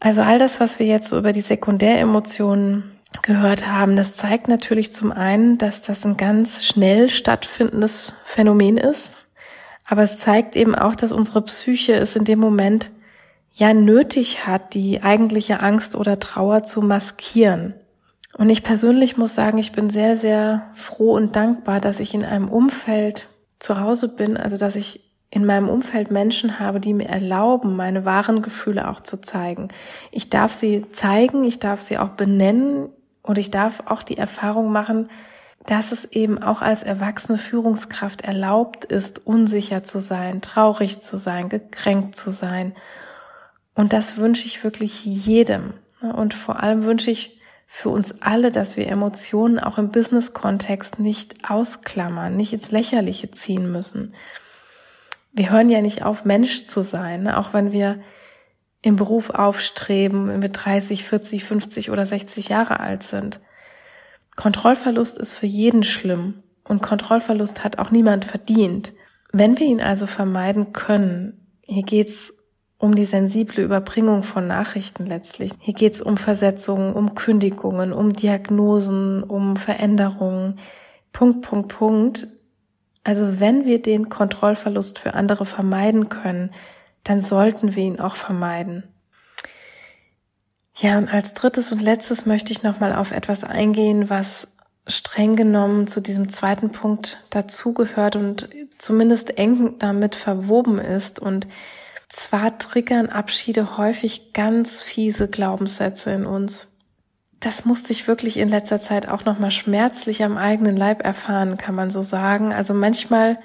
Also 0.00 0.20
all 0.20 0.38
das, 0.38 0.60
was 0.60 0.78
wir 0.78 0.86
jetzt 0.86 1.08
so 1.08 1.18
über 1.18 1.32
die 1.32 1.40
Sekundäremotionen 1.40 2.98
gehört 3.22 3.66
haben, 3.66 3.96
das 3.96 4.16
zeigt 4.16 4.48
natürlich 4.48 4.92
zum 4.92 5.12
einen, 5.12 5.56
dass 5.56 5.80
das 5.80 6.04
ein 6.04 6.16
ganz 6.16 6.64
schnell 6.64 7.08
stattfindendes 7.08 8.14
Phänomen 8.24 8.76
ist. 8.76 9.16
Aber 9.84 10.02
es 10.02 10.18
zeigt 10.18 10.56
eben 10.56 10.74
auch, 10.74 10.94
dass 10.94 11.12
unsere 11.12 11.42
Psyche 11.42 11.94
es 11.94 12.16
in 12.16 12.24
dem 12.24 12.38
Moment 12.38 12.90
ja 13.52 13.72
nötig 13.72 14.46
hat, 14.46 14.74
die 14.74 15.02
eigentliche 15.02 15.60
Angst 15.60 15.94
oder 15.94 16.18
Trauer 16.18 16.64
zu 16.64 16.82
maskieren. 16.82 17.74
Und 18.36 18.50
ich 18.50 18.64
persönlich 18.64 19.16
muss 19.16 19.34
sagen, 19.34 19.58
ich 19.58 19.72
bin 19.72 19.90
sehr, 19.90 20.16
sehr 20.16 20.70
froh 20.74 21.14
und 21.14 21.36
dankbar, 21.36 21.80
dass 21.80 22.00
ich 22.00 22.14
in 22.14 22.24
einem 22.24 22.48
Umfeld 22.48 23.28
zu 23.60 23.78
Hause 23.78 24.08
bin, 24.08 24.36
also 24.36 24.56
dass 24.56 24.74
ich 24.74 25.00
in 25.30 25.44
meinem 25.44 25.68
Umfeld 25.68 26.10
Menschen 26.10 26.58
habe, 26.58 26.80
die 26.80 26.94
mir 26.94 27.08
erlauben, 27.08 27.76
meine 27.76 28.04
wahren 28.04 28.42
Gefühle 28.42 28.88
auch 28.88 29.00
zu 29.00 29.20
zeigen. 29.20 29.68
Ich 30.10 30.30
darf 30.30 30.52
sie 30.52 30.86
zeigen, 30.92 31.44
ich 31.44 31.58
darf 31.58 31.80
sie 31.80 31.98
auch 31.98 32.10
benennen 32.10 32.88
und 33.22 33.38
ich 33.38 33.50
darf 33.50 33.82
auch 33.86 34.02
die 34.02 34.18
Erfahrung 34.18 34.70
machen, 34.70 35.08
dass 35.66 35.92
es 35.92 36.04
eben 36.06 36.42
auch 36.42 36.60
als 36.60 36.82
erwachsene 36.82 37.38
Führungskraft 37.38 38.22
erlaubt 38.22 38.84
ist, 38.84 39.26
unsicher 39.26 39.82
zu 39.82 40.00
sein, 40.00 40.42
traurig 40.42 41.00
zu 41.00 41.18
sein, 41.18 41.48
gekränkt 41.48 42.16
zu 42.16 42.30
sein. 42.30 42.74
Und 43.74 43.92
das 43.92 44.18
wünsche 44.18 44.46
ich 44.46 44.62
wirklich 44.62 45.04
jedem. 45.04 45.74
Und 46.00 46.34
vor 46.34 46.62
allem 46.62 46.84
wünsche 46.84 47.10
ich 47.10 47.40
für 47.66 47.88
uns 47.88 48.20
alle, 48.22 48.52
dass 48.52 48.76
wir 48.76 48.88
Emotionen 48.88 49.58
auch 49.58 49.78
im 49.78 49.90
Business-Kontext 49.90 50.98
nicht 50.98 51.50
ausklammern, 51.50 52.36
nicht 52.36 52.52
ins 52.52 52.70
Lächerliche 52.70 53.30
ziehen 53.30 53.72
müssen. 53.72 54.14
Wir 55.32 55.50
hören 55.50 55.70
ja 55.70 55.80
nicht 55.80 56.04
auf, 56.04 56.24
Mensch 56.24 56.64
zu 56.64 56.82
sein, 56.82 57.26
auch 57.26 57.52
wenn 57.52 57.72
wir 57.72 58.00
im 58.82 58.96
Beruf 58.96 59.30
aufstreben, 59.30 60.28
wenn 60.28 60.42
wir 60.42 60.50
30, 60.50 61.04
40, 61.04 61.42
50 61.42 61.90
oder 61.90 62.04
60 62.04 62.50
Jahre 62.50 62.80
alt 62.80 63.02
sind. 63.02 63.40
Kontrollverlust 64.36 65.18
ist 65.18 65.34
für 65.34 65.46
jeden 65.46 65.82
schlimm 65.82 66.42
und 66.64 66.82
Kontrollverlust 66.82 67.62
hat 67.62 67.78
auch 67.78 67.90
niemand 67.90 68.24
verdient. 68.24 68.92
Wenn 69.32 69.58
wir 69.58 69.66
ihn 69.66 69.80
also 69.80 70.06
vermeiden 70.06 70.72
können, 70.72 71.58
hier 71.62 71.82
geht's 71.82 72.32
um 72.78 72.94
die 72.94 73.04
sensible 73.04 73.64
Überbringung 73.64 74.22
von 74.22 74.46
Nachrichten 74.46 75.06
letztlich. 75.06 75.52
Hier 75.58 75.74
geht's 75.74 76.02
um 76.02 76.16
Versetzungen, 76.16 76.92
um 76.92 77.14
Kündigungen, 77.14 77.92
um 77.92 78.12
Diagnosen, 78.12 79.22
um 79.22 79.56
Veränderungen. 79.56 80.58
Punkt, 81.12 81.42
Punkt, 81.42 81.68
Punkt. 81.68 82.28
Also 83.02 83.40
wenn 83.40 83.64
wir 83.64 83.80
den 83.80 84.08
Kontrollverlust 84.08 84.98
für 84.98 85.14
andere 85.14 85.46
vermeiden 85.46 86.08
können, 86.08 86.50
dann 87.04 87.22
sollten 87.22 87.74
wir 87.74 87.84
ihn 87.84 88.00
auch 88.00 88.16
vermeiden. 88.16 88.93
Ja, 90.76 90.98
und 90.98 91.08
als 91.08 91.34
drittes 91.34 91.70
und 91.72 91.82
letztes 91.82 92.26
möchte 92.26 92.52
ich 92.52 92.62
nochmal 92.62 92.94
auf 92.94 93.12
etwas 93.12 93.44
eingehen, 93.44 94.10
was 94.10 94.48
streng 94.86 95.36
genommen 95.36 95.86
zu 95.86 96.00
diesem 96.00 96.28
zweiten 96.28 96.70
Punkt 96.70 97.18
dazugehört 97.30 98.16
und 98.16 98.48
zumindest 98.78 99.38
eng 99.38 99.78
damit 99.78 100.14
verwoben 100.14 100.78
ist. 100.78 101.20
Und 101.20 101.46
zwar 102.08 102.58
triggern 102.58 103.08
Abschiede 103.08 103.78
häufig 103.78 104.32
ganz 104.32 104.80
fiese 104.80 105.28
Glaubenssätze 105.28 106.10
in 106.10 106.26
uns. 106.26 106.76
Das 107.40 107.64
musste 107.64 107.92
ich 107.92 108.08
wirklich 108.08 108.36
in 108.36 108.48
letzter 108.48 108.80
Zeit 108.80 109.08
auch 109.08 109.24
nochmal 109.24 109.50
schmerzlich 109.50 110.24
am 110.24 110.36
eigenen 110.36 110.76
Leib 110.76 111.04
erfahren, 111.04 111.56
kann 111.56 111.74
man 111.74 111.90
so 111.90 112.02
sagen. 112.02 112.52
Also 112.52 112.74
manchmal 112.74 113.38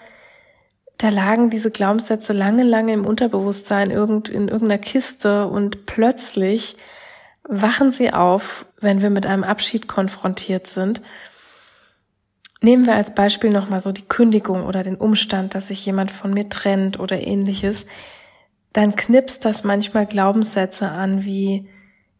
da 0.97 1.09
lagen 1.09 1.49
diese 1.49 1.71
Glaubenssätze 1.71 2.33
lange, 2.33 2.63
lange 2.63 2.93
im 2.93 3.05
Unterbewusstsein 3.05 3.89
irgend, 3.89 4.27
in 4.27 4.49
irgendeiner 4.49 4.81
Kiste 4.81 5.47
und 5.47 5.85
plötzlich 5.85 6.75
wachen 7.49 7.91
sie 7.91 8.13
auf, 8.13 8.65
wenn 8.79 9.01
wir 9.01 9.09
mit 9.09 9.25
einem 9.25 9.43
Abschied 9.43 9.87
konfrontiert 9.87 10.67
sind. 10.67 11.01
Nehmen 12.61 12.85
wir 12.85 12.95
als 12.95 13.15
Beispiel 13.15 13.49
nochmal 13.49 13.81
so 13.81 13.91
die 13.91 14.07
Kündigung 14.07 14.65
oder 14.65 14.83
den 14.83 14.95
Umstand, 14.95 15.55
dass 15.55 15.69
sich 15.69 15.85
jemand 15.85 16.11
von 16.11 16.33
mir 16.33 16.47
trennt 16.49 16.99
oder 16.99 17.25
ähnliches. 17.25 17.85
Dann 18.71 18.95
knipst 18.95 19.43
das 19.45 19.63
manchmal 19.63 20.05
Glaubenssätze 20.05 20.87
an 20.87 21.25
wie 21.25 21.67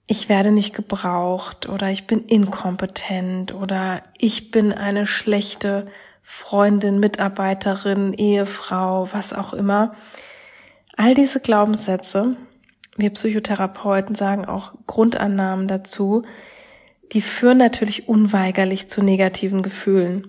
ich 0.08 0.28
werde 0.28 0.50
nicht 0.50 0.74
gebraucht 0.74 1.70
oder 1.70 1.92
ich 1.92 2.08
bin 2.08 2.26
inkompetent 2.26 3.54
oder 3.54 4.02
ich 4.18 4.50
bin 4.50 4.74
eine 4.74 5.06
schlechte 5.06 5.86
Freundin, 6.24 7.00
Mitarbeiterin, 7.00 8.14
Ehefrau, 8.14 9.10
was 9.12 9.34
auch 9.34 9.54
immer. 9.54 9.94
All 10.98 11.14
diese 11.14 11.40
Glaubenssätze 11.40 12.36
wir 13.00 13.12
Psychotherapeuten 13.12 14.16
sagen 14.16 14.46
auch 14.46 14.74
Grundannahmen 14.88 15.68
dazu, 15.68 16.24
die 17.12 17.22
führen 17.22 17.58
natürlich 17.58 18.08
unweigerlich 18.08 18.90
zu 18.90 19.02
negativen 19.02 19.64
Gefühlen. 19.64 20.28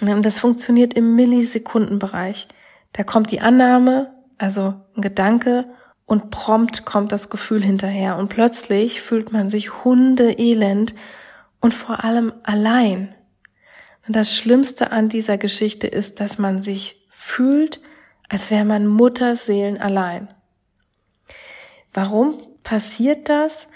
Und 0.00 0.24
das 0.24 0.38
funktioniert 0.38 0.94
im 0.94 1.14
Millisekundenbereich. 1.14 2.48
Da 2.92 3.04
kommt 3.04 3.30
die 3.30 3.40
Annahme, 3.40 4.12
also 4.38 4.74
ein 4.96 5.02
Gedanke, 5.02 5.66
und 6.06 6.30
prompt 6.30 6.84
kommt 6.84 7.12
das 7.12 7.30
Gefühl 7.30 7.62
hinterher. 7.62 8.16
Und 8.18 8.28
plötzlich 8.28 9.00
fühlt 9.00 9.32
man 9.32 9.50
sich 9.50 9.84
hundeelend 9.84 10.94
und 11.60 11.72
vor 11.72 12.04
allem 12.04 12.32
allein. 12.42 13.14
Und 14.06 14.14
das 14.14 14.36
Schlimmste 14.36 14.92
an 14.92 15.08
dieser 15.08 15.38
Geschichte 15.38 15.86
ist, 15.86 16.20
dass 16.20 16.38
man 16.38 16.60
sich 16.60 17.06
fühlt, 17.08 17.80
als 18.28 18.50
wäre 18.50 18.66
man 18.66 18.86
Mutterseelen 18.86 19.78
allein. 19.78 20.28
Warum 21.94 22.38
passiert 22.64 23.28
das? 23.28 23.68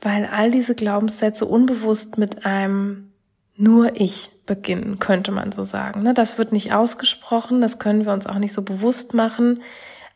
Weil 0.00 0.26
all 0.26 0.50
diese 0.50 0.74
Glaubenssätze 0.74 1.44
unbewusst 1.44 2.18
mit 2.18 2.44
einem 2.44 3.12
nur 3.56 4.00
ich 4.00 4.30
beginnen, 4.46 4.98
könnte 4.98 5.30
man 5.30 5.52
so 5.52 5.62
sagen. 5.62 6.02
Ne, 6.02 6.14
das 6.14 6.38
wird 6.38 6.52
nicht 6.52 6.72
ausgesprochen, 6.72 7.60
das 7.60 7.78
können 7.78 8.04
wir 8.04 8.12
uns 8.12 8.26
auch 8.26 8.38
nicht 8.38 8.52
so 8.52 8.62
bewusst 8.62 9.14
machen. 9.14 9.62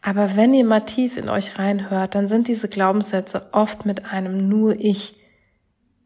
Aber 0.02 0.37
wenn 0.37 0.54
ihr 0.54 0.64
mal 0.64 0.80
tief 0.80 1.16
in 1.16 1.28
euch 1.28 1.58
reinhört, 1.58 2.14
dann 2.14 2.26
sind 2.26 2.49
diese 2.49 2.68
Glaubenssätze 2.68 3.49
oft 3.52 3.87
mit 3.87 4.12
einem 4.12 4.49
nur 4.49 4.76
ich 4.78 5.16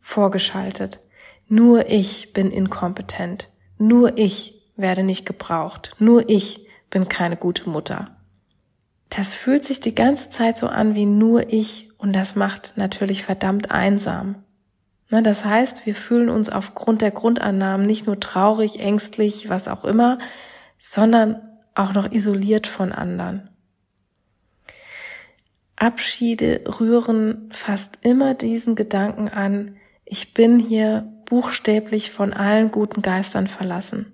vorgeschaltet. 0.01 1.01
Nur 1.49 1.89
ich 1.89 2.33
bin 2.33 2.51
inkompetent. 2.51 3.49
Nur 3.79 4.19
ich 4.19 4.61
werde 4.77 5.03
nicht 5.03 5.27
gebraucht. 5.27 5.95
Nur 5.99 6.29
ich 6.29 6.67
bin 6.91 7.09
keine 7.09 7.37
gute 7.37 7.69
Mutter 7.69 8.17
das 9.15 9.35
fühlt 9.35 9.65
sich 9.65 9.81
die 9.81 9.95
ganze 9.95 10.31
Zeit 10.31 10.57
so 10.59 10.69
an 10.69 10.95
wie 10.95 11.05
nur 11.05 11.53
ich 11.53 11.91
und 11.99 12.15
das 12.15 12.35
macht 12.35 12.73
natürlich 12.77 13.23
verdammt 13.23 13.71
einsam. 13.71 14.37
Ne, 15.11 15.23
das 15.23 15.45
heißt, 15.45 15.85
wir 15.85 15.95
fühlen 15.95 16.31
uns 16.31 16.49
aufgrund 16.49 17.03
der 17.03 17.11
Grundannahmen 17.11 17.87
nicht 17.87 18.07
nur 18.07 18.19
traurig, 18.19 18.81
ängstlich, 18.81 19.51
was 19.51 19.69
auch 19.69 19.85
immer, 19.85 20.19
sondern 20.79 21.43
auch 21.75 21.93
noch 21.93 22.11
isoliert 22.11 22.67
von 22.67 22.91
anderen. 22.91 23.51
Abschiede 25.77 26.63
rühren 26.81 27.51
fast 27.53 27.99
immer 28.03 28.35
diesen 28.35 28.77
Gedanken 28.77 29.29
an, 29.29 29.77
ich 30.07 30.33
bin 30.33 30.59
hier 30.59 31.13
buchstäblich 31.27 32.11
von 32.11 32.33
allen 32.33 32.71
guten 32.71 33.03
Geistern 33.03 33.47
verlassen. 33.47 34.13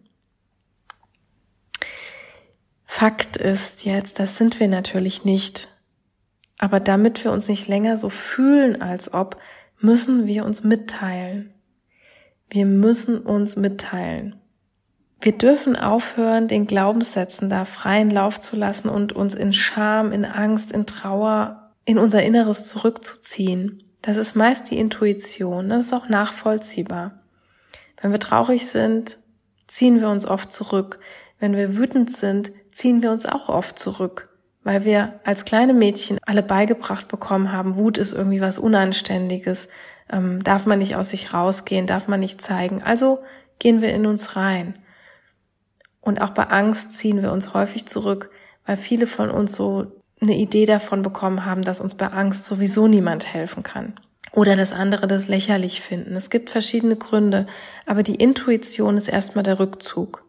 Fakt 2.98 3.36
ist 3.36 3.84
jetzt, 3.84 4.18
das 4.18 4.38
sind 4.38 4.58
wir 4.58 4.66
natürlich 4.66 5.24
nicht. 5.24 5.68
Aber 6.58 6.80
damit 6.80 7.22
wir 7.22 7.30
uns 7.30 7.46
nicht 7.46 7.68
länger 7.68 7.96
so 7.96 8.10
fühlen, 8.10 8.82
als 8.82 9.14
ob, 9.14 9.36
müssen 9.78 10.26
wir 10.26 10.44
uns 10.44 10.64
mitteilen. 10.64 11.54
Wir 12.50 12.66
müssen 12.66 13.20
uns 13.20 13.54
mitteilen. 13.54 14.34
Wir 15.20 15.30
dürfen 15.30 15.76
aufhören, 15.76 16.48
den 16.48 16.66
Glaubenssätzen 16.66 17.48
da 17.48 17.64
freien 17.64 18.10
Lauf 18.10 18.40
zu 18.40 18.56
lassen 18.56 18.88
und 18.88 19.12
uns 19.12 19.36
in 19.36 19.52
Scham, 19.52 20.10
in 20.10 20.24
Angst, 20.24 20.72
in 20.72 20.84
Trauer, 20.84 21.70
in 21.84 21.98
unser 21.98 22.24
Inneres 22.24 22.66
zurückzuziehen. 22.66 23.84
Das 24.02 24.16
ist 24.16 24.34
meist 24.34 24.72
die 24.72 24.78
Intuition. 24.78 25.68
Das 25.68 25.84
ist 25.84 25.94
auch 25.94 26.08
nachvollziehbar. 26.08 27.20
Wenn 28.02 28.10
wir 28.10 28.18
traurig 28.18 28.66
sind, 28.66 29.18
ziehen 29.68 30.00
wir 30.00 30.08
uns 30.08 30.26
oft 30.26 30.50
zurück. 30.50 30.98
Wenn 31.38 31.54
wir 31.54 31.76
wütend 31.76 32.10
sind, 32.10 32.50
ziehen 32.78 33.02
wir 33.02 33.10
uns 33.10 33.26
auch 33.26 33.48
oft 33.48 33.76
zurück, 33.76 34.28
weil 34.62 34.84
wir 34.84 35.18
als 35.24 35.44
kleine 35.44 35.74
Mädchen 35.74 36.18
alle 36.24 36.44
beigebracht 36.44 37.08
bekommen 37.08 37.50
haben, 37.50 37.74
Wut 37.74 37.98
ist 37.98 38.12
irgendwie 38.12 38.40
was 38.40 38.60
Unanständiges, 38.60 39.68
ähm, 40.12 40.44
darf 40.44 40.64
man 40.64 40.78
nicht 40.78 40.94
aus 40.94 41.10
sich 41.10 41.34
rausgehen, 41.34 41.88
darf 41.88 42.06
man 42.06 42.20
nicht 42.20 42.40
zeigen. 42.40 42.80
Also 42.84 43.18
gehen 43.58 43.82
wir 43.82 43.92
in 43.92 44.06
uns 44.06 44.36
rein. 44.36 44.74
Und 46.00 46.20
auch 46.20 46.30
bei 46.30 46.44
Angst 46.44 46.92
ziehen 46.92 47.20
wir 47.20 47.32
uns 47.32 47.52
häufig 47.52 47.86
zurück, 47.86 48.30
weil 48.64 48.76
viele 48.76 49.08
von 49.08 49.28
uns 49.28 49.56
so 49.56 50.00
eine 50.20 50.36
Idee 50.36 50.64
davon 50.64 51.02
bekommen 51.02 51.44
haben, 51.44 51.62
dass 51.62 51.80
uns 51.80 51.96
bei 51.96 52.06
Angst 52.06 52.44
sowieso 52.44 52.86
niemand 52.86 53.26
helfen 53.26 53.64
kann. 53.64 53.98
Oder 54.32 54.54
dass 54.54 54.72
andere 54.72 55.08
das 55.08 55.26
lächerlich 55.26 55.80
finden. 55.80 56.14
Es 56.14 56.30
gibt 56.30 56.48
verschiedene 56.48 56.94
Gründe, 56.94 57.46
aber 57.86 58.04
die 58.04 58.14
Intuition 58.14 58.96
ist 58.96 59.08
erstmal 59.08 59.42
der 59.42 59.58
Rückzug. 59.58 60.27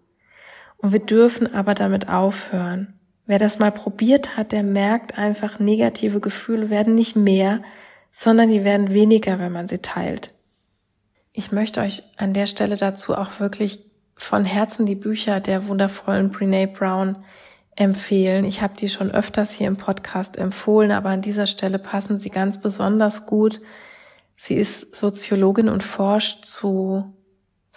Und 0.80 0.92
wir 0.94 1.00
dürfen 1.00 1.54
aber 1.54 1.76
damit 1.76 2.10
aufhören. 2.10 3.00
Wer 3.26 3.38
das 3.38 3.60
mal 3.60 3.72
probiert 3.72 4.38
hat, 4.38 4.52
der 4.54 4.64
merkt 4.64 5.18
einfach, 5.18 5.60
negative 5.60 6.20
Gefühle 6.20 6.70
werden 6.70 6.96
nicht 6.96 7.16
mehr, 7.16 7.62
sondern 8.12 8.50
die 8.50 8.64
werden 8.64 8.92
weniger, 8.94 9.38
wenn 9.38 9.52
man 9.52 9.68
sie 9.68 9.80
teilt. 9.80 10.34
Ich 11.32 11.52
möchte 11.52 11.82
euch 11.82 12.04
an 12.18 12.34
der 12.34 12.48
Stelle 12.48 12.76
dazu 12.76 13.16
auch 13.16 13.40
wirklich 13.40 13.82
von 14.16 14.46
Herzen 14.46 14.86
die 14.86 14.96
Bücher 14.96 15.40
der 15.40 15.68
wundervollen 15.68 16.30
Brene 16.30 16.68
Brown 16.68 17.18
empfehlen. 17.76 18.46
Ich 18.46 18.62
habe 18.62 18.76
die 18.76 18.90
schon 18.90 19.12
öfters 19.12 19.52
hier 19.52 19.68
im 19.68 19.78
Podcast 19.78 20.38
empfohlen, 20.38 20.92
aber 20.92 21.10
an 21.10 21.22
dieser 21.22 21.46
Stelle 21.46 21.80
passen 21.80 22.20
sie 22.20 22.30
ganz 22.30 22.60
besonders 22.60 23.26
gut. 23.26 23.62
Sie 24.36 24.56
ist 24.56 24.96
Soziologin 24.96 25.70
und 25.70 25.84
forscht 25.84 26.46
zu 26.46 27.14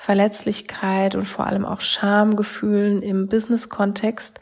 Verletzlichkeit 0.04 1.14
und 1.14 1.26
vor 1.26 1.46
allem 1.46 1.64
auch 1.64 1.80
Schamgefühlen 1.80 3.02
im 3.02 3.28
Business-Kontext. 3.28 4.40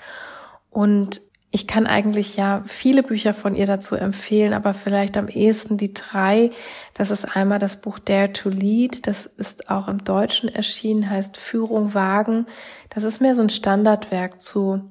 Und 0.71 1.21
ich 1.50 1.67
kann 1.67 1.87
eigentlich 1.87 2.35
ja 2.35 2.64
viele 2.67 3.02
Bücher 3.02 3.35
von 3.35 3.55
ihr 3.55 3.67
dazu 3.67 3.95
empfehlen, 3.95 4.55
aber 4.55 4.73
vielleicht 4.73 5.19
am 5.19 5.29
ehesten 5.29 5.76
die 5.76 5.93
drei. 5.93 6.50
Das 6.95 7.11
ist 7.11 7.37
einmal 7.37 7.59
das 7.59 7.76
Buch 7.76 7.99
Dare 7.99 8.33
to 8.33 8.49
Lead. 8.49 9.07
Das 9.07 9.26
ist 9.26 9.69
auch 9.69 9.88
im 9.88 10.02
Deutschen 10.02 10.49
erschienen, 10.49 11.11
heißt 11.11 11.37
Führung 11.37 11.93
wagen. 11.93 12.47
Das 12.88 13.05
ist 13.05 13.21
mehr 13.21 13.35
so 13.35 13.43
ein 13.43 13.50
Standardwerk 13.50 14.40
zu 14.40 14.90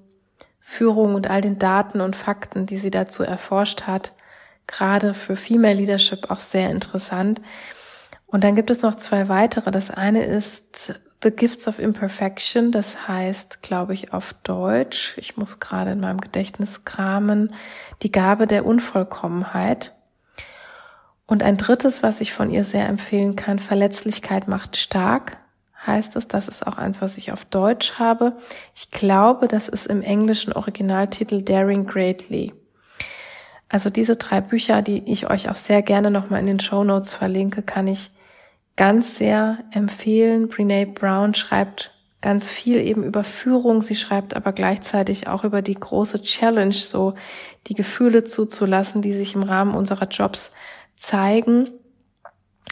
Führung 0.59 1.15
und 1.15 1.31
all 1.31 1.41
den 1.41 1.57
Daten 1.57 1.99
und 1.99 2.15
Fakten, 2.15 2.67
die 2.67 2.77
sie 2.77 2.91
dazu 2.91 3.23
erforscht 3.23 3.87
hat. 3.87 4.13
Gerade 4.67 5.15
für 5.15 5.35
Female 5.35 5.73
Leadership 5.73 6.29
auch 6.29 6.39
sehr 6.39 6.69
interessant. 6.69 7.41
Und 8.31 8.43
dann 8.43 8.55
gibt 8.55 8.69
es 8.69 8.81
noch 8.81 8.95
zwei 8.95 9.27
weitere. 9.27 9.71
Das 9.71 9.89
eine 9.89 10.23
ist 10.23 10.93
The 11.21 11.31
Gifts 11.31 11.67
of 11.67 11.79
Imperfection, 11.79 12.71
das 12.71 13.09
heißt, 13.09 13.61
glaube 13.61 13.93
ich, 13.93 14.13
auf 14.13 14.33
Deutsch, 14.43 15.17
ich 15.17 15.35
muss 15.35 15.59
gerade 15.59 15.91
in 15.91 15.99
meinem 15.99 16.21
Gedächtnis 16.21 16.85
kramen, 16.85 17.53
die 18.03 18.11
Gabe 18.11 18.47
der 18.47 18.65
Unvollkommenheit. 18.65 19.95
Und 21.25 21.43
ein 21.43 21.57
drittes, 21.57 22.03
was 22.03 22.21
ich 22.21 22.31
von 22.31 22.49
ihr 22.49 22.63
sehr 22.63 22.87
empfehlen 22.87 23.35
kann, 23.35 23.59
Verletzlichkeit 23.59 24.47
macht 24.47 24.77
stark, 24.77 25.37
heißt 25.85 26.15
es. 26.15 26.27
Das 26.27 26.47
ist 26.47 26.65
auch 26.65 26.77
eins, 26.77 27.01
was 27.01 27.17
ich 27.17 27.33
auf 27.33 27.43
Deutsch 27.45 27.99
habe. 27.99 28.37
Ich 28.73 28.89
glaube, 28.89 29.47
das 29.47 29.67
ist 29.67 29.87
im 29.87 30.01
englischen 30.01 30.53
Originaltitel 30.53 31.41
Daring 31.41 31.85
Greatly. 31.85 32.53
Also 33.67 33.89
diese 33.89 34.15
drei 34.15 34.41
Bücher, 34.41 34.81
die 34.81 35.03
ich 35.11 35.29
euch 35.29 35.49
auch 35.49 35.55
sehr 35.55 35.81
gerne 35.81 36.09
nochmal 36.09 36.39
in 36.39 36.47
den 36.47 36.59
Show 36.59 36.83
Notes 36.83 37.13
verlinke, 37.13 37.61
kann 37.61 37.87
ich 37.87 38.09
ganz 38.79 39.17
sehr 39.17 39.59
empfehlen. 39.71 40.47
Brene 40.47 40.87
Brown 40.87 41.35
schreibt 41.35 41.91
ganz 42.21 42.49
viel 42.49 42.77
eben 42.77 43.03
über 43.03 43.25
Führung. 43.25 43.81
Sie 43.81 43.97
schreibt 43.97 44.37
aber 44.37 44.53
gleichzeitig 44.53 45.27
auch 45.27 45.43
über 45.43 45.61
die 45.61 45.75
große 45.75 46.21
Challenge, 46.21 46.71
so 46.71 47.15
die 47.67 47.73
Gefühle 47.73 48.23
zuzulassen, 48.23 49.01
die 49.01 49.11
sich 49.11 49.35
im 49.35 49.43
Rahmen 49.43 49.75
unserer 49.75 50.07
Jobs 50.07 50.53
zeigen. 50.95 51.69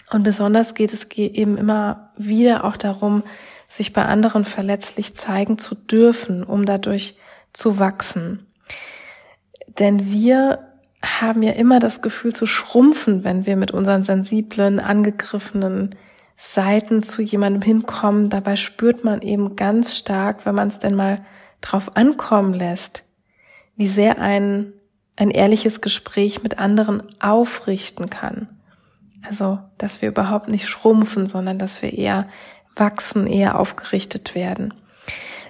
Und 0.10 0.24
besonders 0.24 0.76
geht 0.76 0.94
es 0.94 1.12
eben 1.12 1.58
immer 1.58 2.14
wieder 2.16 2.64
auch 2.64 2.78
darum, 2.78 3.24
sich 3.68 3.92
bei 3.92 4.06
anderen 4.06 4.46
verletzlich 4.46 5.14
zeigen 5.14 5.58
zu 5.58 5.76
dürfen, 5.76 6.46
um 6.46 6.66
dadurch 6.66 7.18
zu 7.52 7.80
wachsen. 7.80 8.48
Denn 9.68 10.10
wir 10.10 10.67
haben 11.04 11.44
ja 11.44 11.52
immer 11.52 11.80
das 11.80 12.02
Gefühl 12.02 12.34
zu 12.34 12.46
schrumpfen, 12.46 13.24
wenn 13.24 13.46
wir 13.46 13.56
mit 13.56 13.72
unseren 13.72 14.04
sensiblen, 14.04 14.80
angegriffenen 14.80 15.96
Seiten 16.36 17.04
zu 17.04 17.22
jemandem 17.22 17.62
hinkommen. 17.62 18.30
Dabei 18.30 18.56
spürt 18.56 19.04
man 19.04 19.22
eben 19.22 19.56
ganz 19.56 19.96
stark, 19.96 20.46
wenn 20.46 20.56
man 20.56 20.70
es 20.70 20.80
denn 20.80 20.96
mal 20.96 21.26
drauf 21.62 21.96
ankommen 21.96 22.54
lässt, 22.54 23.04
wie 23.76 23.88
sehr 23.88 24.20
ein, 24.20 24.74
ein 25.16 25.32
ehrliches 25.32 25.82
Gespräch 25.82 26.44
mit 26.44 26.60
anderen 26.60 27.04
aufrichten 27.22 28.10
kann. 28.10 28.48
Also, 29.28 29.60
dass 29.78 30.02
wir 30.02 30.10
überhaupt 30.10 30.50
nicht 30.50 30.68
schrumpfen, 30.68 31.26
sondern 31.26 31.58
dass 31.58 31.82
wir 31.82 31.94
eher 31.94 32.28
wachsen, 32.76 33.28
eher 33.28 33.60
aufgerichtet 33.60 34.36
werden. 34.36 34.74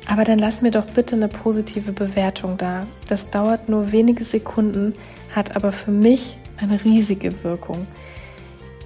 aber 0.08 0.24
dann 0.24 0.39
lass 0.39 0.62
mir 0.62 0.72
doch 0.72 0.86
bitte 0.86 1.16
eine 1.16 1.28
positive 1.28 1.92
Bewertung 1.92 2.58
da. 2.58 2.86
Das 3.08 3.30
dauert 3.30 3.70
nur 3.70 3.92
wenige 3.92 4.24
Sekunden, 4.24 4.96
hat 5.34 5.56
aber 5.56 5.72
für 5.72 5.92
mich 5.92 6.38
eine 6.58 6.84
riesige 6.84 7.44
Wirkung. 7.44 7.88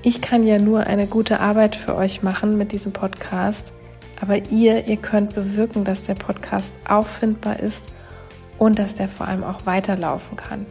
Ich 0.04 0.22
kann 0.22 0.46
ja 0.46 0.60
nur 0.60 0.86
eine 0.88 1.08
gute 1.08 1.40
Arbeit 1.40 1.76
für 1.76 1.96
euch 1.96 2.24
machen 2.24 2.58
mit 2.58 2.72
diesem 2.72 2.94
Podcast, 2.94 3.74
aber 4.22 4.38
ihr, 4.52 4.88
ihr 4.88 4.98
könnt 4.98 5.36
bewirken, 5.36 5.84
dass 5.84 6.04
der 6.04 6.16
Podcast 6.16 6.72
auffindbar 6.88 7.60
ist 7.60 7.84
und 8.58 8.80
dass 8.80 8.96
der 8.96 9.10
vor 9.10 9.28
allem 9.28 9.44
auch 9.44 9.66
weiterlaufen 9.66 10.38
kann. 10.38 10.66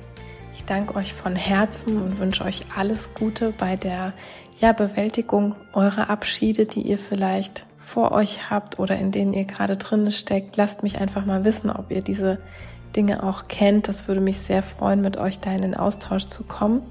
Ich 0.54 0.64
danke 0.64 0.94
euch 0.96 1.12
von 1.12 1.36
Herzen 1.36 2.00
und 2.00 2.18
wünsche 2.18 2.44
euch 2.44 2.62
alles 2.74 3.12
Gute 3.14 3.52
bei 3.58 3.76
der 3.76 4.14
ja, 4.60 4.72
Bewältigung 4.72 5.54
eurer 5.74 6.08
Abschiede, 6.08 6.64
die 6.64 6.80
ihr 6.82 6.98
vielleicht 6.98 7.66
vor 7.86 8.10
euch 8.10 8.50
habt 8.50 8.80
oder 8.80 8.96
in 8.96 9.12
denen 9.12 9.32
ihr 9.32 9.44
gerade 9.44 9.76
drin 9.76 10.10
steckt. 10.10 10.56
Lasst 10.56 10.82
mich 10.82 11.00
einfach 11.00 11.24
mal 11.24 11.44
wissen, 11.44 11.70
ob 11.70 11.92
ihr 11.92 12.02
diese 12.02 12.38
Dinge 12.96 13.22
auch 13.22 13.46
kennt. 13.46 13.86
Das 13.86 14.08
würde 14.08 14.20
mich 14.20 14.38
sehr 14.38 14.64
freuen, 14.64 15.02
mit 15.02 15.16
euch 15.18 15.38
da 15.38 15.52
in 15.52 15.62
den 15.62 15.76
Austausch 15.76 16.26
zu 16.26 16.42
kommen. 16.42 16.82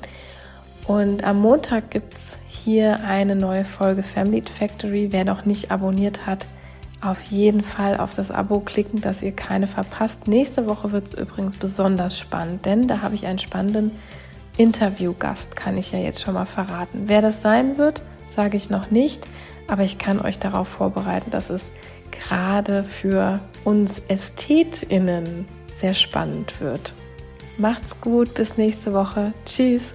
Und 0.87 1.25
am 1.25 1.41
Montag 1.41 1.91
gibt 1.91 2.13
es 2.13 2.39
hier 2.47 3.01
eine 3.03 3.35
neue 3.35 3.65
Folge 3.65 4.03
Family 4.03 4.41
Factory. 4.43 5.09
Wer 5.11 5.25
noch 5.25 5.43
nicht 5.43 5.69
abonniert 5.69 6.25
hat, 6.25 6.45
auf 7.01 7.21
jeden 7.23 7.61
Fall 7.61 7.97
auf 7.97 8.15
das 8.15 8.31
Abo 8.31 8.61
klicken, 8.61 9.01
dass 9.01 9.21
ihr 9.21 9.33
keine 9.33 9.67
verpasst. 9.67 10.29
Nächste 10.29 10.65
Woche 10.65 10.93
wird 10.93 11.07
es 11.07 11.13
übrigens 11.13 11.57
besonders 11.57 12.17
spannend, 12.17 12.65
denn 12.65 12.87
da 12.87 13.01
habe 13.01 13.15
ich 13.15 13.25
einen 13.25 13.39
spannenden 13.39 13.91
Interviewgast, 14.55 15.57
kann 15.57 15.77
ich 15.77 15.91
ja 15.91 15.99
jetzt 15.99 16.21
schon 16.21 16.35
mal 16.35 16.45
verraten. 16.45 17.03
Wer 17.07 17.21
das 17.21 17.41
sein 17.41 17.77
wird, 17.77 18.01
sage 18.25 18.55
ich 18.55 18.69
noch 18.69 18.91
nicht, 18.91 19.27
aber 19.67 19.83
ich 19.83 19.97
kann 19.97 20.19
euch 20.19 20.39
darauf 20.39 20.67
vorbereiten, 20.67 21.31
dass 21.31 21.49
es 21.49 21.71
gerade 22.11 22.83
für 22.83 23.39
uns 23.63 24.01
Ästhetinnen 24.07 25.47
sehr 25.75 25.93
spannend 25.93 26.59
wird. 26.61 26.93
Macht's 27.57 27.99
gut, 28.01 28.33
bis 28.33 28.57
nächste 28.57 28.93
Woche. 28.93 29.33
Tschüss. 29.45 29.93